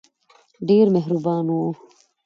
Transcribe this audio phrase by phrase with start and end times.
[0.67, 1.69] ډېر مهربان وو.